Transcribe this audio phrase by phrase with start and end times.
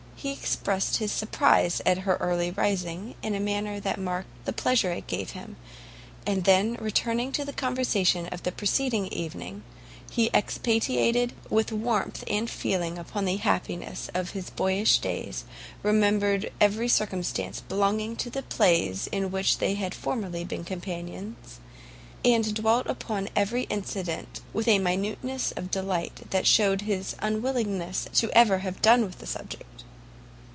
[0.23, 4.91] He expressed his surprize at her early rising, in a manner that marked the pleasure
[4.91, 5.55] it gave to him;
[6.27, 9.63] and then, returning to the conversation of the preceding evening,
[10.11, 15.43] he expatiated with warmth and feeling upon the happiness of his boyish days,
[15.81, 21.59] remembered every circumstance belonging to the plays in which they had formerly been companions,
[22.23, 28.57] and dwelt upon every incident with a minuteness of delight that shewed his unwillingness ever
[28.57, 29.65] to have done with the subject.